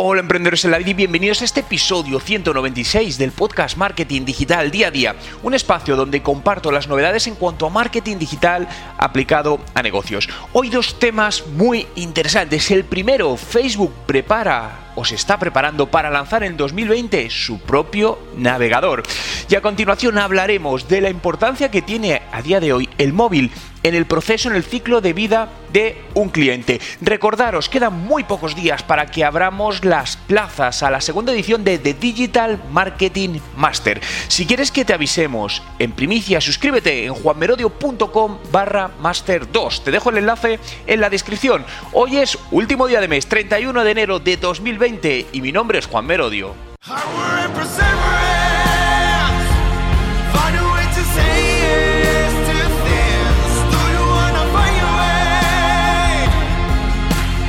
Hola 0.00 0.20
emprendedores 0.20 0.64
en 0.64 0.70
la 0.70 0.78
vida 0.78 0.90
y 0.90 0.94
bienvenidos 0.94 1.42
a 1.42 1.44
este 1.44 1.58
episodio 1.58 2.20
196 2.20 3.18
del 3.18 3.32
podcast 3.32 3.76
Marketing 3.76 4.24
Digital 4.24 4.70
Día 4.70 4.86
a 4.86 4.90
Día, 4.92 5.16
un 5.42 5.54
espacio 5.54 5.96
donde 5.96 6.22
comparto 6.22 6.70
las 6.70 6.86
novedades 6.86 7.26
en 7.26 7.34
cuanto 7.34 7.66
a 7.66 7.70
marketing 7.70 8.16
digital 8.16 8.68
aplicado 8.96 9.58
a 9.74 9.82
negocios. 9.82 10.28
Hoy 10.52 10.70
dos 10.70 11.00
temas 11.00 11.48
muy 11.48 11.88
interesantes. 11.96 12.70
El 12.70 12.84
primero, 12.84 13.36
Facebook 13.36 13.92
prepara 14.06 14.92
o 14.94 15.04
se 15.04 15.16
está 15.16 15.36
preparando 15.36 15.90
para 15.90 16.10
lanzar 16.10 16.44
en 16.44 16.56
2020 16.56 17.28
su 17.28 17.58
propio 17.58 18.20
navegador. 18.36 19.02
Y 19.50 19.56
a 19.56 19.62
continuación 19.62 20.16
hablaremos 20.18 20.86
de 20.86 21.00
la 21.00 21.10
importancia 21.10 21.72
que 21.72 21.82
tiene 21.82 22.22
a 22.30 22.40
día 22.40 22.60
de 22.60 22.72
hoy 22.72 22.88
el 22.98 23.12
móvil 23.12 23.50
en 23.88 23.94
el 23.94 24.06
proceso, 24.06 24.48
en 24.48 24.56
el 24.56 24.64
ciclo 24.64 25.00
de 25.00 25.12
vida 25.12 25.48
de 25.72 26.02
un 26.14 26.28
cliente. 26.28 26.80
Recordaros, 27.00 27.68
quedan 27.68 27.94
muy 27.94 28.24
pocos 28.24 28.54
días 28.54 28.82
para 28.82 29.06
que 29.06 29.24
abramos 29.24 29.84
las 29.84 30.16
plazas 30.16 30.82
a 30.82 30.90
la 30.90 31.00
segunda 31.00 31.32
edición 31.32 31.64
de 31.64 31.78
The 31.78 31.94
Digital 31.94 32.62
Marketing 32.70 33.40
Master. 33.56 34.00
Si 34.28 34.46
quieres 34.46 34.70
que 34.70 34.84
te 34.84 34.94
avisemos 34.94 35.62
en 35.78 35.92
primicia, 35.92 36.40
suscríbete 36.40 37.06
en 37.06 37.14
juanmerodio.com 37.14 38.38
barra 38.50 38.90
master 39.00 39.50
2. 39.50 39.84
Te 39.84 39.90
dejo 39.90 40.10
el 40.10 40.18
enlace 40.18 40.58
en 40.86 41.00
la 41.00 41.10
descripción. 41.10 41.64
Hoy 41.92 42.18
es 42.18 42.38
último 42.50 42.86
día 42.86 43.00
de 43.00 43.08
mes, 43.08 43.26
31 43.26 43.84
de 43.84 43.90
enero 43.90 44.18
de 44.18 44.36
2020 44.36 45.26
y 45.32 45.42
mi 45.42 45.52
nombre 45.52 45.78
es 45.78 45.86
Juan 45.86 46.06
Merodio. 46.06 46.54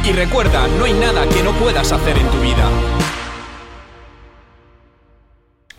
Y 0.09 0.11
recuerda, 0.11 0.67
no 0.79 0.85
hay 0.85 0.93
nada 0.93 1.29
que 1.29 1.43
no 1.43 1.53
puedas 1.53 1.91
hacer 1.91 2.17
en 2.17 2.27
tu 2.31 2.39
vida. 2.39 2.67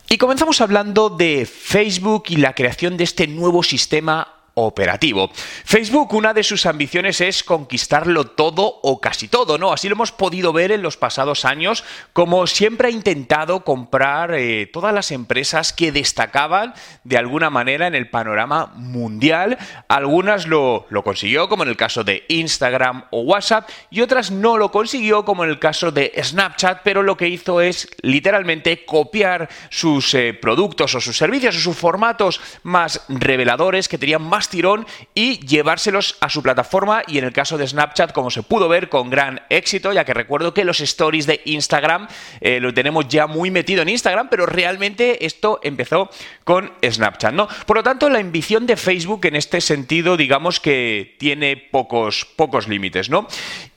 Y 0.08 0.18
comenzamos 0.18 0.60
hablando 0.60 1.10
de 1.10 1.44
Facebook 1.46 2.24
y 2.28 2.36
la 2.36 2.54
creación 2.54 2.96
de 2.96 3.02
este 3.02 3.26
nuevo 3.26 3.64
sistema 3.64 4.39
operativo. 4.66 5.30
Facebook, 5.64 6.14
una 6.14 6.34
de 6.34 6.42
sus 6.42 6.66
ambiciones 6.66 7.20
es 7.20 7.42
conquistarlo 7.42 8.26
todo 8.26 8.80
o 8.82 9.00
casi 9.00 9.28
todo, 9.28 9.58
¿no? 9.58 9.72
Así 9.72 9.88
lo 9.88 9.94
hemos 9.94 10.12
podido 10.12 10.52
ver 10.52 10.72
en 10.72 10.82
los 10.82 10.96
pasados 10.96 11.44
años, 11.44 11.84
como 12.12 12.46
siempre 12.46 12.88
ha 12.88 12.90
intentado 12.90 13.64
comprar 13.64 14.34
eh, 14.34 14.66
todas 14.72 14.94
las 14.94 15.10
empresas 15.10 15.72
que 15.72 15.92
destacaban 15.92 16.74
de 17.04 17.18
alguna 17.18 17.50
manera 17.50 17.86
en 17.86 17.94
el 17.94 18.10
panorama 18.10 18.72
mundial. 18.74 19.58
Algunas 19.88 20.46
lo, 20.46 20.86
lo 20.90 21.02
consiguió, 21.02 21.48
como 21.48 21.62
en 21.62 21.68
el 21.68 21.76
caso 21.76 22.04
de 22.04 22.24
Instagram 22.28 23.04
o 23.10 23.22
WhatsApp, 23.22 23.68
y 23.90 24.00
otras 24.00 24.30
no 24.30 24.58
lo 24.58 24.70
consiguió, 24.70 25.24
como 25.24 25.44
en 25.44 25.50
el 25.50 25.58
caso 25.58 25.90
de 25.90 26.12
Snapchat, 26.22 26.80
pero 26.82 27.02
lo 27.02 27.16
que 27.16 27.28
hizo 27.28 27.60
es 27.60 27.88
literalmente 28.02 28.84
copiar 28.84 29.48
sus 29.68 30.14
eh, 30.14 30.34
productos 30.34 30.94
o 30.94 31.00
sus 31.00 31.16
servicios 31.16 31.56
o 31.56 31.60
sus 31.60 31.76
formatos 31.76 32.40
más 32.62 33.04
reveladores 33.08 33.88
que 33.88 33.98
tenían 33.98 34.22
más 34.22 34.49
tirón 34.50 34.86
y 35.14 35.38
llevárselos 35.46 36.16
a 36.20 36.28
su 36.28 36.42
plataforma 36.42 37.02
y 37.06 37.18
en 37.18 37.24
el 37.24 37.32
caso 37.32 37.56
de 37.56 37.66
Snapchat, 37.66 38.12
como 38.12 38.30
se 38.30 38.42
pudo 38.42 38.68
ver, 38.68 38.90
con 38.90 39.08
gran 39.08 39.40
éxito, 39.48 39.92
ya 39.92 40.04
que 40.04 40.12
recuerdo 40.12 40.52
que 40.52 40.64
los 40.64 40.80
stories 40.80 41.26
de 41.26 41.40
Instagram 41.46 42.08
eh, 42.40 42.60
lo 42.60 42.74
tenemos 42.74 43.08
ya 43.08 43.26
muy 43.26 43.50
metido 43.50 43.82
en 43.82 43.88
Instagram, 43.88 44.28
pero 44.28 44.44
realmente 44.44 45.24
esto 45.24 45.60
empezó 45.62 46.10
con 46.44 46.72
Snapchat, 46.84 47.32
¿no? 47.32 47.48
Por 47.66 47.76
lo 47.78 47.82
tanto, 47.82 48.10
la 48.10 48.18
ambición 48.18 48.66
de 48.66 48.76
Facebook 48.76 49.24
en 49.26 49.36
este 49.36 49.60
sentido, 49.60 50.16
digamos 50.16 50.60
que 50.60 51.16
tiene 51.18 51.56
pocos, 51.56 52.26
pocos 52.36 52.68
límites, 52.68 53.08
¿no? 53.08 53.26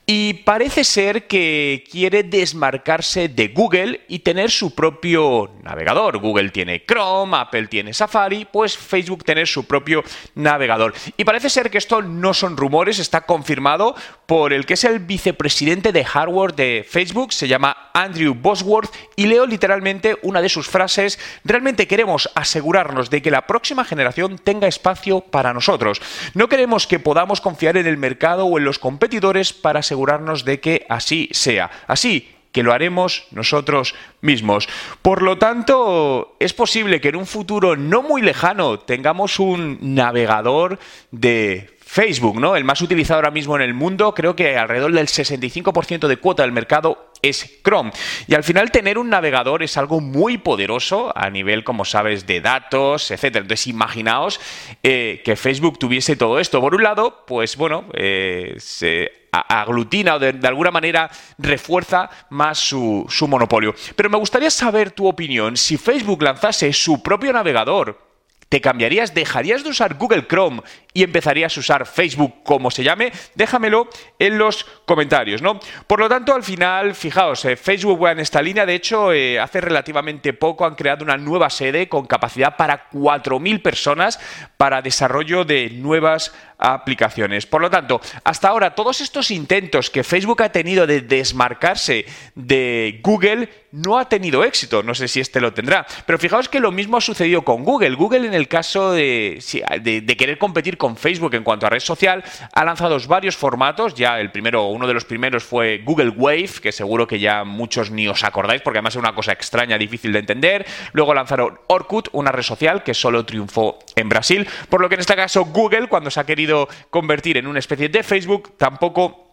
Y 0.06 0.34
parece 0.34 0.84
ser 0.84 1.26
que 1.26 1.82
quiere 1.90 2.22
desmarcarse 2.24 3.28
de 3.28 3.48
Google 3.48 4.02
y 4.06 4.18
tener 4.18 4.50
su 4.50 4.74
propio 4.74 5.52
navegador. 5.62 6.18
Google 6.18 6.50
tiene 6.50 6.84
Chrome, 6.84 7.34
Apple 7.38 7.68
tiene 7.68 7.94
Safari, 7.94 8.44
pues 8.44 8.76
Facebook 8.76 9.24
tener 9.24 9.48
su 9.48 9.64
propio 9.64 10.04
navegador. 10.34 10.92
Y 11.16 11.24
parece 11.24 11.48
ser 11.48 11.70
que 11.70 11.78
esto 11.78 12.02
no 12.02 12.34
son 12.34 12.58
rumores, 12.58 12.98
está 12.98 13.22
confirmado 13.22 13.94
por 14.26 14.52
el 14.52 14.66
que 14.66 14.74
es 14.74 14.84
el 14.84 14.98
vicepresidente 14.98 15.90
de 15.90 16.04
hardware 16.04 16.54
de 16.54 16.86
Facebook, 16.86 17.32
se 17.32 17.48
llama 17.48 17.83
Andrew 17.94 18.34
Bosworth, 18.34 18.92
y 19.16 19.26
leo 19.26 19.46
literalmente 19.46 20.18
una 20.22 20.42
de 20.42 20.48
sus 20.48 20.68
frases, 20.68 21.18
realmente 21.44 21.86
queremos 21.86 22.28
asegurarnos 22.34 23.08
de 23.08 23.22
que 23.22 23.30
la 23.30 23.46
próxima 23.46 23.84
generación 23.84 24.38
tenga 24.38 24.66
espacio 24.66 25.20
para 25.20 25.54
nosotros. 25.54 26.02
No 26.34 26.48
queremos 26.48 26.86
que 26.86 26.98
podamos 26.98 27.40
confiar 27.40 27.76
en 27.76 27.86
el 27.86 27.96
mercado 27.96 28.46
o 28.46 28.58
en 28.58 28.64
los 28.64 28.80
competidores 28.80 29.52
para 29.52 29.80
asegurarnos 29.80 30.44
de 30.44 30.60
que 30.60 30.86
así 30.88 31.28
sea. 31.32 31.70
Así 31.86 32.34
que 32.54 32.62
lo 32.62 32.72
haremos 32.72 33.26
nosotros 33.32 33.96
mismos. 34.20 34.68
Por 35.02 35.22
lo 35.22 35.38
tanto, 35.38 36.36
es 36.38 36.52
posible 36.52 37.00
que 37.00 37.08
en 37.08 37.16
un 37.16 37.26
futuro 37.26 37.76
no 37.76 38.02
muy 38.02 38.22
lejano 38.22 38.78
tengamos 38.78 39.40
un 39.40 39.78
navegador 39.80 40.78
de 41.10 41.74
Facebook, 41.84 42.40
¿no? 42.40 42.56
El 42.56 42.64
más 42.64 42.80
utilizado 42.80 43.18
ahora 43.18 43.32
mismo 43.32 43.56
en 43.56 43.62
el 43.62 43.74
mundo, 43.74 44.14
creo 44.14 44.36
que 44.36 44.56
alrededor 44.56 44.92
del 44.92 45.08
65% 45.08 46.06
de 46.06 46.16
cuota 46.16 46.42
del 46.42 46.52
mercado 46.52 47.03
es 47.22 47.60
Chrome. 47.62 47.92
Y 48.26 48.34
al 48.34 48.44
final 48.44 48.70
tener 48.70 48.98
un 48.98 49.10
navegador 49.10 49.62
es 49.62 49.76
algo 49.76 50.00
muy 50.00 50.38
poderoso 50.38 51.12
a 51.16 51.30
nivel, 51.30 51.64
como 51.64 51.84
sabes, 51.84 52.26
de 52.26 52.40
datos, 52.40 53.10
etc. 53.10 53.24
Entonces 53.24 53.66
imaginaos 53.66 54.40
eh, 54.82 55.22
que 55.24 55.36
Facebook 55.36 55.78
tuviese 55.78 56.16
todo 56.16 56.38
esto. 56.38 56.60
Por 56.60 56.74
un 56.74 56.82
lado, 56.82 57.24
pues 57.26 57.56
bueno, 57.56 57.84
eh, 57.94 58.54
se 58.58 59.10
aglutina 59.32 60.14
o 60.14 60.18
de, 60.18 60.38
alguna 60.46 60.70
manera 60.70 61.10
refuerza 61.38 62.08
más 62.30 62.58
su, 62.58 63.04
su 63.08 63.26
monopolio. 63.26 63.74
Pero 63.96 64.10
me 64.10 64.18
gustaría 64.18 64.50
saber 64.50 64.92
tu 64.92 65.06
opinión. 65.06 65.56
Si 65.56 65.76
Facebook 65.76 66.22
lanzase 66.22 66.72
su 66.72 67.02
propio 67.02 67.32
navegador, 67.32 68.13
¿te 68.54 68.60
cambiarías? 68.60 69.12
¿Dejarías 69.12 69.64
de 69.64 69.70
usar 69.70 69.94
Google 69.94 70.28
Chrome 70.28 70.62
y 70.92 71.02
empezarías 71.02 71.56
a 71.56 71.58
usar 71.58 71.86
Facebook 71.86 72.44
como 72.44 72.70
se 72.70 72.84
llame, 72.84 73.12
déjamelo 73.34 73.88
en 74.16 74.38
los 74.38 74.62
comentarios, 74.86 75.42
¿no? 75.42 75.58
Por 75.88 75.98
lo 75.98 76.08
tanto, 76.08 76.32
al 76.32 76.44
final, 76.44 76.94
fijaos, 76.94 77.44
eh, 77.46 77.56
Facebook 77.56 78.04
va 78.04 78.12
en 78.12 78.20
esta 78.20 78.40
línea, 78.40 78.64
de 78.64 78.76
hecho, 78.76 79.12
eh, 79.12 79.40
hace 79.40 79.60
relativamente 79.60 80.34
poco 80.34 80.64
han 80.64 80.76
creado 80.76 81.02
una 81.02 81.16
nueva 81.16 81.50
sede 81.50 81.88
con 81.88 82.06
capacidad 82.06 82.56
para 82.56 82.88
4.000 82.90 83.60
personas 83.60 84.20
para 84.56 84.82
desarrollo 84.82 85.44
de 85.44 85.70
nuevas 85.70 86.32
aplicaciones. 86.56 87.46
Por 87.46 87.60
lo 87.60 87.70
tanto, 87.70 88.00
hasta 88.22 88.46
ahora 88.46 88.76
todos 88.76 89.00
estos 89.00 89.32
intentos 89.32 89.90
que 89.90 90.04
Facebook 90.04 90.42
ha 90.44 90.52
tenido 90.52 90.86
de 90.86 91.00
desmarcarse 91.00 92.06
de 92.36 93.00
Google 93.02 93.48
no 93.74 93.98
ha 93.98 94.08
tenido 94.08 94.44
éxito. 94.44 94.82
No 94.82 94.94
sé 94.94 95.08
si 95.08 95.20
este 95.20 95.40
lo 95.40 95.52
tendrá. 95.52 95.86
Pero 96.06 96.18
fijaos 96.18 96.48
que 96.48 96.60
lo 96.60 96.70
mismo 96.70 96.96
ha 96.96 97.00
sucedido 97.00 97.42
con 97.42 97.64
Google. 97.64 97.96
Google 97.96 98.26
en 98.26 98.34
el 98.34 98.48
caso 98.48 98.92
de, 98.92 99.42
de 99.82 100.16
querer 100.16 100.38
competir 100.38 100.78
con 100.78 100.96
Facebook 100.96 101.34
en 101.34 101.42
cuanto 101.42 101.66
a 101.66 101.70
red 101.70 101.80
social, 101.80 102.22
ha 102.52 102.64
lanzado 102.64 102.98
varios 103.08 103.36
formatos. 103.36 103.94
Ya 103.94 104.20
el 104.20 104.30
primero, 104.30 104.66
uno 104.66 104.86
de 104.86 104.94
los 104.94 105.04
primeros 105.04 105.42
fue 105.42 105.78
Google 105.84 106.10
Wave, 106.10 106.50
que 106.62 106.70
seguro 106.70 107.06
que 107.06 107.18
ya 107.18 107.44
muchos 107.44 107.90
ni 107.90 108.06
os 108.06 108.22
acordáis, 108.22 108.62
porque 108.62 108.78
además 108.78 108.94
es 108.94 109.00
una 109.00 109.14
cosa 109.14 109.32
extraña, 109.32 109.76
difícil 109.76 110.12
de 110.12 110.20
entender. 110.20 110.66
Luego 110.92 111.12
lanzaron 111.12 111.58
Orkut, 111.66 112.08
una 112.12 112.30
red 112.30 112.42
social 112.42 112.82
que 112.82 112.94
solo 112.94 113.26
triunfó 113.26 113.78
en 113.96 114.08
Brasil. 114.08 114.46
Por 114.68 114.80
lo 114.80 114.88
que 114.88 114.94
en 114.94 115.00
este 115.00 115.16
caso 115.16 115.44
Google, 115.46 115.88
cuando 115.88 116.10
se 116.10 116.20
ha 116.20 116.24
querido 116.24 116.68
convertir 116.90 117.36
en 117.36 117.46
una 117.46 117.58
especie 117.58 117.88
de 117.88 118.02
Facebook, 118.02 118.56
tampoco 118.56 119.23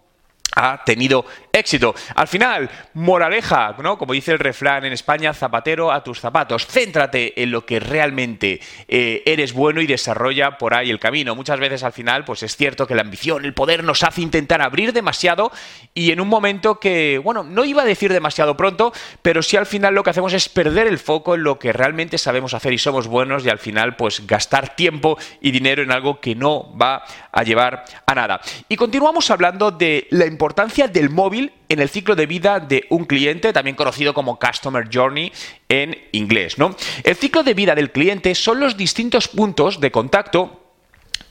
ha 0.55 0.83
tenido 0.83 1.25
éxito. 1.51 1.93
Al 2.15 2.27
final, 2.27 2.69
moraleja, 2.93 3.75
¿no? 3.81 3.97
Como 3.97 4.13
dice 4.13 4.31
el 4.31 4.39
refrán 4.39 4.85
en 4.85 4.93
España, 4.93 5.33
zapatero 5.33 5.91
a 5.91 6.03
tus 6.03 6.19
zapatos. 6.19 6.65
Céntrate 6.65 7.41
en 7.41 7.51
lo 7.51 7.65
que 7.65 7.79
realmente 7.79 8.59
eh, 8.87 9.23
eres 9.25 9.53
bueno 9.53 9.81
y 9.81 9.87
desarrolla 9.87 10.57
por 10.57 10.73
ahí 10.73 10.89
el 10.89 10.99
camino. 10.99 11.35
Muchas 11.35 11.59
veces 11.59 11.83
al 11.83 11.93
final, 11.93 12.25
pues 12.25 12.43
es 12.43 12.55
cierto 12.55 12.87
que 12.87 12.95
la 12.95 13.01
ambición, 13.01 13.45
el 13.45 13.53
poder 13.53 13.83
nos 13.83 14.03
hace 14.03 14.21
intentar 14.21 14.61
abrir 14.61 14.93
demasiado 14.93 15.51
y 15.93 16.11
en 16.11 16.21
un 16.21 16.27
momento 16.27 16.79
que, 16.79 17.19
bueno, 17.23 17.43
no 17.43 17.65
iba 17.65 17.83
a 17.83 17.85
decir 17.85 18.11
demasiado 18.11 18.55
pronto, 18.57 18.93
pero 19.21 19.41
sí 19.41 19.57
al 19.57 19.65
final 19.65 19.93
lo 19.93 20.03
que 20.03 20.09
hacemos 20.09 20.33
es 20.33 20.49
perder 20.49 20.87
el 20.87 20.99
foco 20.99 21.35
en 21.35 21.43
lo 21.43 21.59
que 21.59 21.73
realmente 21.73 22.17
sabemos 22.17 22.53
hacer 22.53 22.73
y 22.73 22.77
somos 22.77 23.07
buenos 23.07 23.45
y 23.45 23.49
al 23.49 23.59
final, 23.59 23.95
pues 23.95 24.25
gastar 24.25 24.75
tiempo 24.75 25.17
y 25.41 25.51
dinero 25.51 25.83
en 25.83 25.91
algo 25.91 26.19
que 26.19 26.35
no 26.35 26.75
va 26.77 27.03
a 27.31 27.43
llevar 27.43 27.83
a 28.05 28.15
nada. 28.15 28.41
Y 28.69 28.75
continuamos 28.75 29.29
hablando 29.31 29.71
de 29.71 30.07
la 30.11 30.25
importancia 30.41 30.87
del 30.87 31.11
móvil 31.11 31.53
en 31.69 31.81
el 31.81 31.87
ciclo 31.87 32.15
de 32.15 32.25
vida 32.25 32.59
de 32.59 32.87
un 32.89 33.05
cliente, 33.05 33.53
también 33.53 33.75
conocido 33.75 34.15
como 34.15 34.39
Customer 34.39 34.89
Journey 34.91 35.31
en 35.69 35.95
inglés. 36.13 36.57
¿no? 36.57 36.75
El 37.03 37.15
ciclo 37.15 37.43
de 37.43 37.53
vida 37.53 37.75
del 37.75 37.91
cliente 37.91 38.33
son 38.33 38.59
los 38.59 38.75
distintos 38.75 39.27
puntos 39.27 39.79
de 39.79 39.91
contacto 39.91 40.60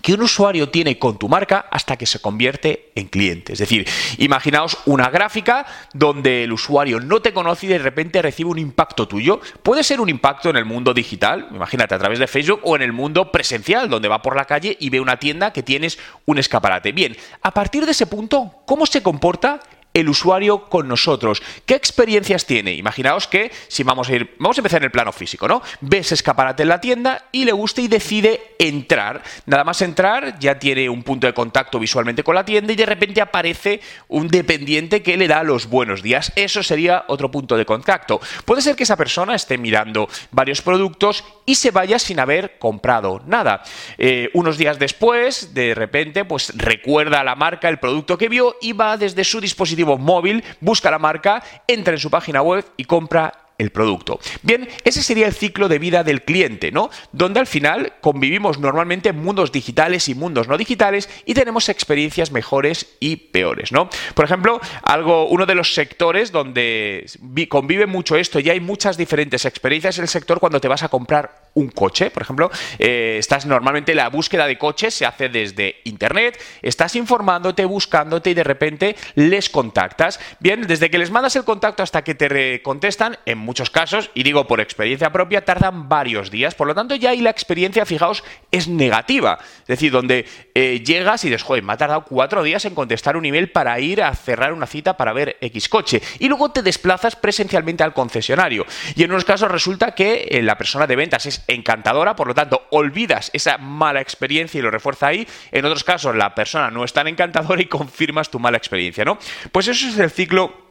que 0.03 0.15
un 0.15 0.23
usuario 0.23 0.69
tiene 0.69 0.99
con 0.99 1.19
tu 1.19 1.29
marca 1.29 1.67
hasta 1.71 1.97
que 1.97 2.07
se 2.07 2.21
convierte 2.21 2.91
en 2.95 3.09
cliente. 3.09 3.53
Es 3.53 3.59
decir, 3.59 3.87
imaginaos 4.19 4.79
una 4.87 5.11
gráfica 5.11 5.67
donde 5.93 6.45
el 6.45 6.53
usuario 6.53 7.01
no 7.01 7.21
te 7.21 7.33
conoce 7.33 7.67
y 7.67 7.69
de 7.71 7.79
repente 7.79 8.23
recibe 8.23 8.51
un 8.51 8.59
impacto 8.59 9.09
tuyo. 9.09 9.41
Puede 9.63 9.85
ser 9.85 10.01
un 10.01 10.09
impacto 10.09 10.51
en 10.51 10.57
el 10.57 10.65
mundo 10.65 10.95
digital, 10.95 11.49
imagínate 11.51 11.95
a 11.95 11.99
través 11.99 12.19
de 12.19 12.27
Facebook, 12.27 12.61
o 12.63 12.77
en 12.77 12.83
el 12.83 12.93
mundo 12.93 13.33
presencial, 13.33 13.89
donde 13.89 14.09
va 14.09 14.23
por 14.23 14.37
la 14.37 14.45
calle 14.45 14.77
y 14.81 14.91
ve 14.91 15.01
una 15.01 15.19
tienda 15.19 15.53
que 15.53 15.63
tienes 15.63 15.99
un 16.27 16.39
escaparate. 16.39 16.93
Bien, 16.93 17.17
a 17.43 17.53
partir 17.53 17.85
de 17.85 17.93
ese 17.93 18.07
punto, 18.07 18.63
¿cómo 18.67 18.87
se 18.87 19.03
comporta 19.03 19.61
el 19.95 20.09
usuario 20.09 20.69
con 20.69 20.89
nosotros? 20.89 21.43
¿Qué 21.67 21.75
experiencias 21.75 22.47
tiene? 22.47 22.73
Imaginaos 22.73 23.27
que 23.27 23.51
si 23.69 23.83
vamos 23.83 24.09
a 24.09 24.15
ir, 24.15 24.35
vamos 24.39 24.57
a 24.59 24.61
empezar 24.61 24.81
en 24.81 24.85
el 24.85 24.91
plano 24.91 25.13
físico, 25.13 25.49
¿no? 25.49 25.63
Ves 25.81 26.13
escaparate 26.13 26.63
en 26.63 26.69
la 26.69 26.81
tienda 26.81 27.27
y 27.33 27.45
le 27.45 27.53
gusta 27.53 27.81
y 27.81 27.89
decide 27.89 28.55
entrar. 28.59 29.23
Nada 29.47 29.65
más 29.65 29.83
entrar, 29.83 30.39
ya 30.39 30.59
tiene 30.59 30.89
un 30.89 31.03
punto 31.03 31.27
de 31.27 31.35
contacto 31.35 31.79
visualmente 31.79 32.23
con 32.23 32.35
la 32.35 32.45
tienda 32.45 32.73
y 32.73 32.77
de 32.77 32.87
repente 32.87 33.21
aparece 33.21 33.81
un 34.09 34.29
dependiente 34.29 35.03
que 35.03 35.17
le 35.17 35.29
da 35.29 35.43
los 35.43 35.67
buenos 35.67 36.03
días. 36.03 36.33
Eso 36.37 36.63
sería 36.63 37.05
otro 37.09 37.31
punto 37.31 37.57
de 37.57 37.67
contacto. 37.67 38.21
Puede 38.45 38.63
ser 38.63 38.77
que 38.77 38.85
esa 38.85 38.97
persona 38.97 39.35
esté 39.35 39.59
mirando 39.59 40.09
varios 40.31 40.63
productos 40.63 41.25
y 41.47 41.57
se 41.57 41.71
vaya 41.71 41.99
sin 41.99 42.21
haber 42.21 42.59
comprado 42.59 43.23
nada. 43.27 43.63
Eh, 43.99 44.31
unos 44.35 44.57
días 44.57 44.79
después, 44.79 45.53
de 45.55 45.75
repente, 45.75 46.25
pues 46.25 46.53
recuerda 46.57 47.25
la 47.25 47.35
marca, 47.35 47.69
el 47.69 47.79
producto 47.79 48.17
que 48.17 48.29
vio 48.29 48.57
y 48.61 48.73
va 48.73 48.97
desde 48.97 49.25
su 49.25 49.41
dispositivo 49.41 49.80
móvil, 49.85 50.45
busca 50.61 50.91
la 50.91 50.99
marca, 50.99 51.43
entra 51.67 51.95
en 51.95 52.01
su 52.01 52.11
página 52.11 52.43
web 52.43 52.65
y 52.77 52.85
compra 52.85 53.33
el 53.61 53.71
producto. 53.71 54.19
Bien, 54.43 54.67
ese 54.85 55.03
sería 55.03 55.27
el 55.27 55.35
ciclo 55.35 55.69
de 55.69 55.79
vida 55.79 56.03
del 56.03 56.23
cliente, 56.23 56.73
¿no? 56.73 56.89
Donde 57.13 57.41
al 57.41 57.47
final 57.47 57.93
convivimos 58.01 58.59
normalmente 58.59 59.11
en 59.11 59.23
mundos 59.23 59.53
digitales 59.53 60.09
y 60.09 60.15
mundos 60.15 60.49
no 60.49 60.57
digitales 60.57 61.11
y 61.27 61.35
tenemos 61.35 61.69
experiencias 61.69 62.33
mejores 62.33 62.97
y 63.01 63.17
peores, 63.17 63.71
¿no? 63.71 63.91
Por 64.15 64.25
ejemplo, 64.25 64.61
algo, 64.83 65.29
uno 65.29 65.45
de 65.45 65.55
los 65.55 65.75
sectores 65.75 66.33
donde 66.33 67.05
convive 67.51 67.85
mucho 67.85 68.17
esto 68.17 68.41
y 68.41 68.49
hay 68.49 68.61
muchas 68.61 68.97
diferentes 68.97 69.45
experiencias 69.45 69.97
es 69.97 70.03
el 70.03 70.09
sector 70.09 70.41
cuando 70.41 70.61
te 70.61 70.69
vas 70.69 70.83
a 70.83 70.89
comprar 70.89 71.50
un 71.55 71.69
coche, 71.69 72.11
por 72.11 72.23
ejemplo, 72.23 72.51
eh, 72.79 73.17
estás 73.19 73.47
normalmente 73.47 73.95
la 73.95 74.09
búsqueda 74.09 74.47
de 74.47 74.59
coches 74.59 74.95
se 74.95 75.07
hace 75.07 75.29
desde 75.29 75.77
internet, 75.85 76.41
estás 76.63 76.95
informándote, 76.97 77.65
buscándote 77.65 78.31
y 78.31 78.35
de 78.35 78.45
repente 78.45 78.97
les 79.15 79.51
contactas. 79.51 80.21
Bien, 80.39 80.63
desde 80.67 80.91
que 80.91 80.99
les 80.99 81.11
mandas 81.11 81.37
el 81.37 81.45
contacto 81.45 81.83
hasta 81.83 82.03
que 82.03 82.15
te 82.15 82.63
contestan, 82.63 83.19
en 83.27 83.39
muchos 83.39 83.71
casos, 83.71 84.11
y 84.15 84.23
digo 84.23 84.47
por 84.47 84.61
experiencia 84.61 85.11
propia, 85.11 85.45
tardan 85.45 85.89
varios 85.89 86.31
días. 86.31 86.55
Por 86.55 86.67
lo 86.67 86.75
tanto, 86.75 86.95
ya 86.95 87.11
ahí 87.11 87.21
la 87.21 87.31
experiencia, 87.31 87.85
fijaos, 87.85 88.23
es 88.51 88.69
negativa. 88.69 89.39
Es 89.63 89.67
decir, 89.67 89.93
donde 89.93 90.27
eh, 90.55 90.83
llegas 90.85 91.25
y 91.25 91.29
dices, 91.29 91.43
joder, 91.43 91.63
me 91.63 91.73
ha 91.73 91.77
tardado 91.77 92.05
cuatro 92.05 92.43
días 92.43 92.65
en 92.65 92.75
contestar 92.75 93.17
un 93.17 93.25
email 93.25 93.51
para 93.51 93.79
ir 93.81 94.03
a 94.03 94.15
cerrar 94.15 94.53
una 94.53 94.67
cita 94.67 94.97
para 94.97 95.13
ver 95.13 95.37
X 95.41 95.69
coche. 95.69 96.01
Y 96.19 96.29
luego 96.29 96.51
te 96.51 96.63
desplazas 96.63 97.17
presencialmente 97.17 97.83
al 97.83 97.93
concesionario. 97.93 98.67
Y 98.95 99.03
en 99.03 99.11
unos 99.11 99.25
casos 99.25 99.51
resulta 99.51 99.95
que 99.95 100.29
eh, 100.31 100.43
la 100.43 100.57
persona 100.57 100.87
de 100.87 100.97
ventas 100.97 101.27
es 101.27 101.40
encantadora, 101.49 102.17
por 102.17 102.27
lo 102.27 102.35
tanto, 102.35 102.67
olvidas 102.71 103.31
esa 103.33 103.59
mala 103.59 104.01
experiencia 104.01 104.59
y 104.59 104.63
lo 104.63 104.71
refuerza 104.71 105.09
ahí. 105.09 105.27
En 105.53 105.65
otros 105.65 105.85
casos, 105.85 106.15
la 106.15 106.35
persona 106.35 106.71
no 106.71 106.85
es 106.85 106.93
tan 106.93 107.09
encantadora 107.09 107.61
y 107.61 107.67
confirmas 107.67 108.31
tu 108.31 108.39
mala 108.39 108.57
experiencia, 108.57 109.05
¿no? 109.05 109.19
Pues 109.53 109.69
eso 109.69 109.89
es 109.89 109.99
el 109.99 110.11
ciclo 110.11 110.70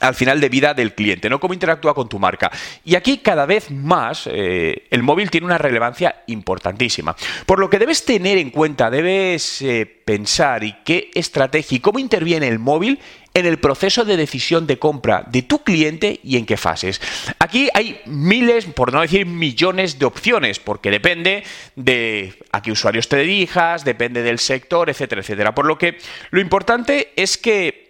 al 0.00 0.14
final 0.14 0.40
de 0.40 0.48
vida 0.48 0.74
del 0.74 0.94
cliente, 0.94 1.30
¿no? 1.30 1.40
Cómo 1.40 1.54
interactúa 1.54 1.94
con 1.94 2.08
tu 2.08 2.18
marca. 2.18 2.50
Y 2.84 2.94
aquí 2.94 3.18
cada 3.18 3.46
vez 3.46 3.70
más 3.70 4.28
eh, 4.30 4.86
el 4.90 5.02
móvil 5.02 5.30
tiene 5.30 5.46
una 5.46 5.58
relevancia 5.58 6.22
importantísima. 6.26 7.16
Por 7.46 7.58
lo 7.58 7.70
que 7.70 7.78
debes 7.78 8.04
tener 8.04 8.38
en 8.38 8.50
cuenta, 8.50 8.90
debes 8.90 9.62
eh, 9.62 9.86
pensar 10.04 10.64
y 10.64 10.76
qué 10.84 11.10
estrategia 11.14 11.76
y 11.76 11.80
cómo 11.80 11.98
interviene 11.98 12.48
el 12.48 12.58
móvil 12.58 13.00
en 13.36 13.44
el 13.44 13.58
proceso 13.58 14.06
de 14.06 14.16
decisión 14.16 14.66
de 14.66 14.78
compra 14.78 15.22
de 15.30 15.42
tu 15.42 15.62
cliente 15.62 16.20
y 16.22 16.38
en 16.38 16.46
qué 16.46 16.56
fases. 16.56 17.02
Aquí 17.38 17.68
hay 17.74 18.00
miles, 18.06 18.64
por 18.64 18.94
no 18.94 19.02
decir 19.02 19.26
millones 19.26 19.98
de 19.98 20.06
opciones, 20.06 20.58
porque 20.58 20.90
depende 20.90 21.44
de 21.74 22.32
a 22.52 22.62
qué 22.62 22.72
usuarios 22.72 23.10
te 23.10 23.18
dirijas, 23.18 23.84
depende 23.84 24.22
del 24.22 24.38
sector, 24.38 24.88
etcétera, 24.88 25.20
etcétera. 25.20 25.54
Por 25.54 25.66
lo 25.66 25.76
que 25.76 25.98
lo 26.30 26.40
importante 26.40 27.12
es 27.14 27.36
que 27.36 27.85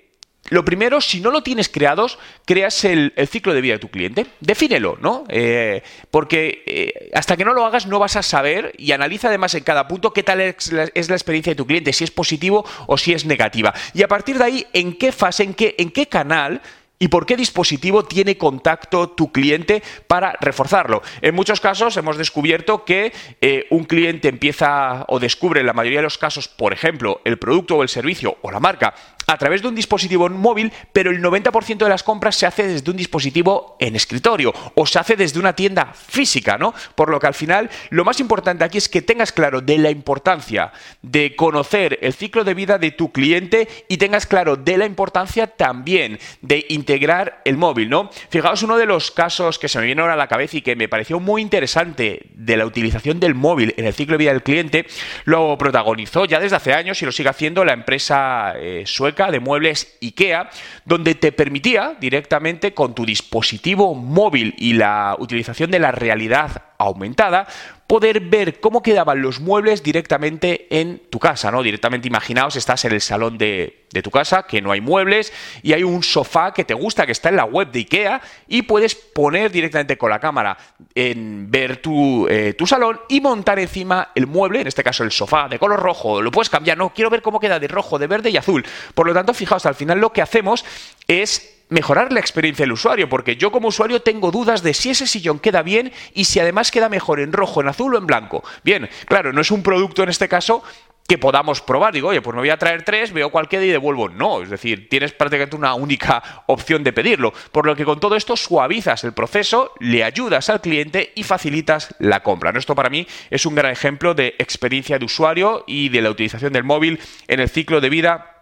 lo 0.49 0.65
primero, 0.65 1.01
si 1.01 1.21
no 1.21 1.31
lo 1.31 1.43
tienes 1.43 1.69
creados, 1.69 2.19
creas 2.45 2.85
el, 2.85 3.13
ciclo 3.31 3.55
de 3.55 3.61
vida 3.61 3.75
de 3.75 3.79
tu 3.79 3.89
cliente. 3.89 4.27
Defínelo, 4.41 4.97
¿no? 5.01 5.25
Eh, 5.29 5.83
porque 6.11 6.63
eh, 6.67 7.11
hasta 7.15 7.37
que 7.37 7.45
no 7.45 7.53
lo 7.53 7.65
hagas 7.65 7.87
no 7.87 7.99
vas 7.99 8.17
a 8.17 8.23
saber 8.23 8.73
y 8.79 8.93
analiza 8.93 9.29
además 9.29 9.55
en 9.55 9.65
cada 9.65 9.89
punto 9.89 10.13
qué 10.13 10.23
tal 10.23 10.41
es 10.41 10.73
la, 10.73 10.85
experiencia 10.85 11.53
de 11.53 11.57
tu 11.57 11.67
cliente, 11.67 11.93
si 11.93 12.05
es 12.05 12.11
positivo 12.11 12.65
o 12.87 12.97
si 12.97 13.13
es 13.13 13.25
negativa. 13.25 13.75
Y 13.95 14.03
a 14.03 14.09
partir 14.09 14.39
de 14.39 14.45
ahí, 14.45 14.67
en 14.73 14.97
qué 14.97 15.13
fase, 15.13 15.43
en 15.43 15.55
qué, 15.55 15.75
en 15.79 15.91
qué 15.91 16.07
canal 16.07 16.61
¿Y 16.99 17.09
por 17.09 17.27
qué 17.27 17.37
dispositivo 17.37 18.05
tiene 18.05 18.39
contacto 18.39 19.11
tu 19.11 19.31
cliente 19.31 19.83
para 20.07 20.35
reforzarlo? 20.41 21.03
En 21.21 21.35
muchos 21.35 21.61
casos 21.61 21.95
hemos 21.99 22.17
descubierto 22.17 22.87
que 22.87 23.13
eh, 23.43 23.67
un 23.69 23.85
cliente 23.85 24.29
empieza 24.29 25.05
o 25.09 25.19
descubre 25.19 25.61
en 25.61 25.67
la 25.67 25.75
mayoría 25.75 25.99
de 25.99 26.05
los 26.05 26.17
casos, 26.17 26.49
por 26.49 26.73
ejemplo, 26.73 27.21
el 27.27 27.39
producto 27.39 27.77
o 27.77 27.83
el 27.83 27.91
servicio 27.91 28.39
o 28.41 28.51
la 28.51 28.61
marca 28.61 28.95
a 29.27 29.37
través 29.37 29.63
de 29.63 29.69
un 29.69 29.75
dispositivo 29.75 30.29
móvil, 30.29 30.73
pero 30.93 31.11
el 31.11 31.23
90% 31.23 31.79
de 31.79 31.89
las 31.89 32.03
compras 32.03 32.37
se 32.37 32.47
hace 32.47 32.67
desde 32.67 32.91
un 32.91 32.97
dispositivo 32.97 33.77
en 33.81 33.97
escritorio 33.97 34.53
o 34.75 34.87
se 34.87 34.99
hace 34.99 35.17
desde 35.17 35.41
una 35.41 35.55
tienda 35.55 35.93
física, 35.95 36.59
¿no? 36.59 36.75
Por 36.95 37.11
lo 37.11 37.19
que 37.19 37.27
al 37.27 37.35
final 37.35 37.71
lo 37.91 38.05
más 38.05 38.21
importante 38.21 38.65
aquí 38.65 38.79
es 38.79 38.89
que 38.89 39.03
tengas 39.03 39.33
claro 39.33 39.61
de 39.61 39.79
la 39.79 39.91
importancia 39.91 40.73
de 41.03 41.35
conocer 41.35 41.99
el 42.03 42.13
ciclo 42.13 42.45
de 42.45 42.55
vida 42.55 42.79
de 42.79 42.91
tu 42.91 43.13
cliente 43.13 43.69
y 43.89 43.97
tengas 43.97 44.27
claro 44.27 44.57
de 44.57 44.79
la 44.79 44.87
importancia 44.87 45.47
también 45.47 46.19
de 46.41 46.65
integrar 46.69 47.41
el 47.45 47.57
móvil, 47.57 47.89
¿no? 47.89 48.11
Fijaos 48.31 48.63
uno 48.63 48.77
de 48.77 48.87
los 48.87 49.11
casos 49.11 49.59
que 49.59 49.69
se 49.69 49.79
me 49.79 49.87
viene 49.87 50.03
ahora 50.03 50.15
a 50.15 50.17
la 50.17 50.29
cabeza 50.29 50.59
y 50.59 50.63
que 50.63 50.77
me 50.77 50.89
pareció 50.89 51.21
muy 51.21 51.43
interesante 51.43 52.27
de 52.35 52.57
la 52.57 52.67
utilización 52.67 53.21
del 53.21 53.35
móvil 53.35 53.75
en 53.77 53.87
el 53.87 53.95
ciclo 53.95 54.15
de 54.15 54.19
vida 54.19 54.33
del 54.33 54.43
cliente, 54.43 54.87
lo 55.25 55.59
protagonizó 55.59 56.25
ya 56.25 56.41
desde 56.41 56.57
hace 56.57 56.73
años 56.73 57.01
y 57.03 57.07
lo 57.07 57.13
sigue 57.13 57.29
haciendo 57.29 57.65
la 57.65 57.73
empresa 57.73 58.55
eh, 58.57 58.85
sueca 58.87 59.16
de 59.17 59.41
muebles 59.41 59.97
IKEA, 60.03 60.51
donde 60.85 61.15
te 61.15 61.33
permitía 61.33 61.97
directamente 61.99 62.75
con 62.75 62.95
tu 62.95 63.07
dispositivo 63.07 63.95
móvil 63.95 64.55
y 64.59 64.75
la 64.75 65.17
utilización 65.19 65.71
de 65.71 65.79
la 65.79 65.91
realidad 65.91 66.63
aumentada, 66.79 67.47
poder 67.87 68.21
ver 68.21 68.61
cómo 68.61 68.83
quedaban 68.83 69.23
los 69.23 69.41
muebles 69.41 69.83
directamente 69.83 70.67
en 70.71 71.03
tu 71.11 71.19
casa, 71.19 71.51
¿no? 71.51 71.63
Directamente 71.63 72.09
imaginaos, 72.09 72.57
estás 72.57 72.85
en 72.85 72.93
el 72.93 73.01
salón 73.01 73.39
de, 73.39 73.85
tu 74.03 74.11
casa, 74.11 74.43
que 74.43 74.61
no 74.61 74.73
hay 74.73 74.83
muebles, 74.83 75.33
y 75.63 75.73
hay 75.73 75.83
un 75.83 76.03
sofá 76.03 76.53
que 76.53 76.65
te 76.65 76.75
gusta, 76.75 77.07
que 77.07 77.13
está 77.13 77.31
en 77.31 77.37
la 77.37 77.47
web 77.47 77.71
de 77.71 77.79
IKEA, 77.79 78.21
y 78.47 78.63
puedes 78.63 78.95
poner 78.95 79.51
directamente 79.51 79.97
con 79.97 80.11
la 80.11 80.21
cámara 80.21 80.59
en 80.95 81.51
ver 81.51 81.79
tu, 81.79 82.27
eh, 82.29 82.53
tu 82.53 82.67
salón 82.67 83.01
y 83.09 83.23
montar 83.23 83.59
encima 83.59 84.11
el 84.15 84.27
mueble, 84.27 84.61
en 84.61 84.67
este 84.67 84.83
caso 84.83 85.03
el 85.03 85.13
sofá, 85.13 85.49
de 85.49 85.59
color 85.59 85.81
rojo, 85.81 86.21
lo 86.21 86.31
puedes 86.31 86.51
cambiar, 86.51 86.77
no, 86.77 86.93
quiero 86.93 87.09
ver 87.09 87.23
cómo 87.23 87.41
queda 87.41 87.59
de 87.59 87.69
rojo, 87.69 87.99
de 87.99 88.07
verde 88.07 88.29
y 88.29 88.37
azul. 88.37 88.67
Por 88.95 89.07
lo 89.07 89.15
tanto, 89.15 89.33
fijaos, 89.33 89.65
al 89.65 89.75
final 89.75 89.99
lo 89.99 90.13
que 90.13 90.21
hacemos 90.21 90.65
es 91.09 91.56
mejorar 91.69 92.13
la 92.13 92.21
experiencia 92.21 92.65
del 92.65 92.73
usuario, 92.73 93.09
porque 93.09 93.37
yo 93.37 93.51
como 93.51 93.69
usuario 93.69 94.03
tengo 94.03 94.31
dudas 94.31 94.63
de 94.63 94.75
si 94.75 94.91
ese 94.91 95.07
sillón 95.07 95.39
queda 95.39 95.63
bien 95.63 95.93
y 96.15 96.25
si 96.25 96.41
además 96.41 96.71
queda 96.71 96.89
mejor 96.89 97.21
en 97.21 97.33
rojo, 97.33 97.61
en 97.61 97.69
azul 97.69 97.95
o 97.95 97.99
en 97.99 98.07
blanco. 98.07 98.45
Bien, 98.63 98.89
claro, 99.07 99.33
no 99.33 99.41
es 99.41 99.51
un 99.51 99.63
producto 99.63 100.03
en 100.03 100.09
este 100.09 100.29
caso 100.29 100.63
que 101.07 101.19
podamos 101.19 101.61
probar. 101.61 101.95
Digo, 101.95 102.09
oye, 102.09 102.21
pues 102.21 102.35
me 102.35 102.43
voy 102.43 102.51
a 102.51 102.57
traer 102.57 102.83
tres, 102.83 103.13
veo 103.13 103.31
cuál 103.31 103.49
queda 103.49 103.65
y 103.65 103.69
devuelvo. 103.69 104.09
No, 104.09 104.43
es 104.43 104.51
decir, 104.51 104.89
tienes 104.89 105.13
prácticamente 105.13 105.57
una 105.57 105.75
única 105.75 106.23
opción 106.47 106.83
de 106.85 106.93
pedirlo. 106.93 107.33
Por 107.53 107.67
lo 107.67 107.77
que 107.77 107.85
con 107.85 108.01
todo 108.01 108.17
esto 108.17 108.37
suavizas 108.37 109.05
el 109.05 109.13
proceso, 109.13 109.73
le 109.79 110.05
ayudas 110.05 110.51
al 110.51 110.61
cliente 110.61 111.13
y 111.15 111.23
facilitas 111.23 111.95
la 111.99 112.23
compra. 112.23 112.53
Esto 112.57 112.75
para 112.75 112.91
mí 112.91 113.07
es 113.31 113.47
un 113.47 113.55
gran 113.55 113.73
ejemplo 113.73 114.15
de 114.15 114.35
experiencia 114.39 114.99
de 114.99 115.05
usuario 115.05 115.65
y 115.67 115.89
de 115.89 116.03
la 116.03 116.11
utilización 116.11 116.53
del 116.53 116.65
móvil 116.65 117.01
en 117.29 117.41
el 117.41 117.49
ciclo 117.49 117.81
de 117.81 117.91
vida 117.91 118.36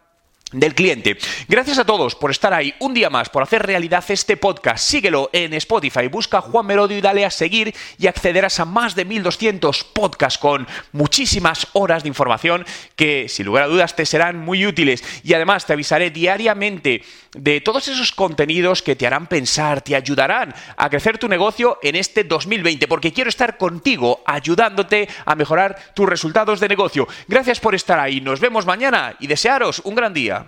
del 0.55 0.75
cliente. 0.75 1.19
Gracias 1.49 1.79
a 1.79 1.85
todos 1.85 2.15
por 2.15 2.31
estar 2.31 2.53
ahí 2.53 2.75
un 2.81 2.95
día 2.95 3.11
más, 3.11 3.29
por 3.29 3.43
hacer 3.43 3.65
realidad 3.65 4.05
este 4.09 4.37
podcast. 4.37 4.85
Síguelo 4.85 5.31
en 5.33 5.55
Spotify, 5.55 6.09
busca 6.09 6.41
Juan 6.41 6.67
Merodio 6.67 6.97
y 6.97 7.01
dale 7.01 7.25
a 7.25 7.31
seguir 7.31 7.75
y 7.99 8.07
accederás 8.07 8.61
a 8.61 8.65
más 8.65 8.95
de 8.95 9.05
1200 9.05 9.85
podcasts 9.85 10.39
con 10.39 10.67
muchísimas 10.93 11.67
horas 11.73 12.03
de 12.03 12.09
información 12.09 12.65
que, 12.97 13.29
sin 13.29 13.47
lugar 13.47 13.65
a 13.65 13.69
dudas, 13.69 13.97
te 13.97 14.07
serán 14.07 14.39
muy 14.39 14.67
útiles. 14.67 15.03
Y 15.23 15.35
además 15.35 15.67
te 15.67 15.73
avisaré 15.73 16.11
diariamente 16.11 17.03
de 17.35 17.61
todos 17.61 17.89
esos 17.89 18.13
contenidos 18.13 18.83
que 18.83 18.97
te 18.97 19.07
harán 19.07 19.27
pensar, 19.27 19.83
te 19.83 19.97
ayudarán 19.97 20.55
a 20.77 20.89
crecer 20.89 21.19
tu 21.19 21.29
negocio 21.29 21.79
en 21.83 21.97
este 21.97 22.25
2020, 22.25 22.87
porque 22.89 23.13
quiero 23.13 23.29
estar 23.29 23.57
contigo 23.57 24.23
ayudándote 24.27 25.09
a 25.25 25.35
mejorar 25.35 25.77
tus 25.95 26.09
resultados 26.09 26.61
de 26.61 26.69
negocio. 26.69 27.09
Gracias 27.29 27.61
por 27.61 27.75
estar 27.75 27.99
ahí. 27.99 28.21
Nos 28.21 28.41
vemos 28.41 28.67
mañana 28.67 29.17
y 29.19 29.27
desearos 29.27 29.81
un 29.85 29.95
gran 29.95 30.15
día. 30.15 30.44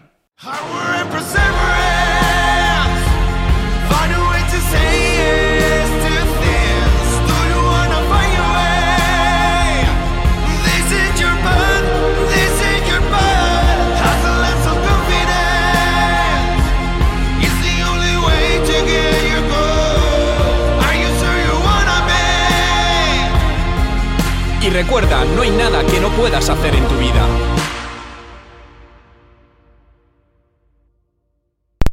Y 24.66 24.70
recuerda, 24.70 25.24
no 25.36 25.42
hay 25.42 25.50
nada 25.50 25.84
que 25.86 26.00
no 26.00 26.08
puedas 26.10 26.48
hacer 26.50 26.74
en 26.74 26.86
tu 26.88 26.96
vida. 26.96 27.24